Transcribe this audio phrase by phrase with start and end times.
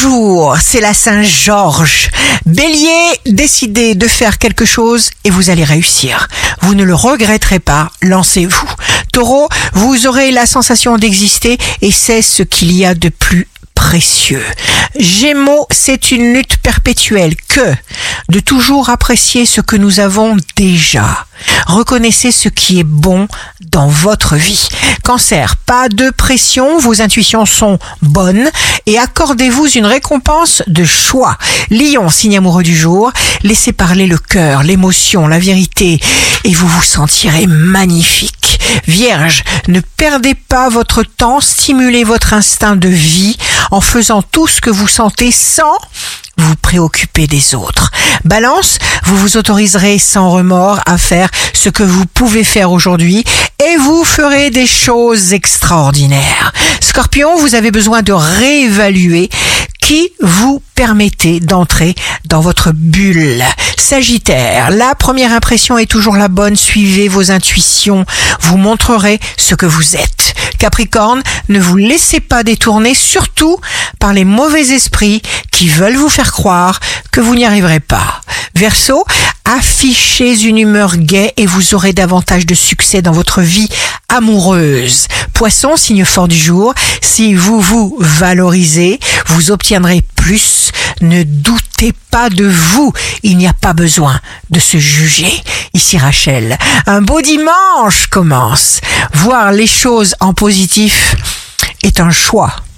[0.00, 2.10] Bonjour, c'est la Saint-Georges.
[2.46, 6.28] Bélier, décidez de faire quelque chose et vous allez réussir.
[6.60, 8.70] Vous ne le regretterez pas, lancez-vous.
[9.12, 13.48] Taureau, vous aurez la sensation d'exister et c'est ce qu'il y a de plus
[13.88, 14.44] précieux.
[15.00, 17.74] Gémeaux, c'est une lutte perpétuelle que
[18.28, 21.24] de toujours apprécier ce que nous avons déjà.
[21.66, 23.28] Reconnaissez ce qui est bon
[23.70, 24.68] dans votre vie.
[25.04, 28.50] Cancer, pas de pression, vos intuitions sont bonnes
[28.84, 31.38] et accordez-vous une récompense de choix.
[31.70, 33.10] Lion, signe amoureux du jour,
[33.42, 35.98] laissez parler le cœur, l'émotion, la vérité
[36.44, 38.37] et vous vous sentirez magnifique.
[38.86, 43.36] Vierge, ne perdez pas votre temps, stimulez votre instinct de vie
[43.70, 45.76] en faisant tout ce que vous sentez sans
[46.38, 47.90] vous préoccuper des autres.
[48.24, 53.24] Balance, vous vous autoriserez sans remords à faire ce que vous pouvez faire aujourd'hui
[53.64, 56.52] et vous ferez des choses extraordinaires.
[56.80, 59.28] Scorpion, vous avez besoin de réévaluer
[59.88, 61.94] qui vous permettez d'entrer
[62.26, 63.42] dans votre bulle.
[63.78, 68.04] Sagittaire, la première impression est toujours la bonne, suivez vos intuitions,
[68.42, 70.34] vous montrerez ce que vous êtes.
[70.58, 73.56] Capricorne, ne vous laissez pas détourner, surtout
[73.98, 78.20] par les mauvais esprits qui veulent vous faire croire que vous n'y arriverez pas.
[78.54, 79.06] Verseau,
[79.46, 83.70] affichez une humeur gaie et vous aurez davantage de succès dans votre vie
[84.08, 85.06] amoureuse.
[85.34, 90.72] Poisson, signe fort du jour, si vous vous valorisez, vous obtiendrez plus.
[91.00, 92.92] Ne doutez pas de vous,
[93.22, 94.20] il n'y a pas besoin
[94.50, 95.30] de se juger.
[95.74, 98.80] Ici Rachel, un beau dimanche commence.
[99.12, 101.14] Voir les choses en positif
[101.82, 102.52] est un choix.